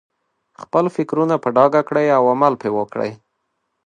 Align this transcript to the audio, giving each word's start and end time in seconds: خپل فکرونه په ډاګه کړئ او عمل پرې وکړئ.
خپل 0.61 0.85
فکرونه 0.95 1.35
په 1.43 1.49
ډاګه 1.55 1.81
کړئ 1.89 2.07
او 2.17 2.23
عمل 2.33 2.53
پرې 2.61 2.69
وکړئ. 2.77 3.11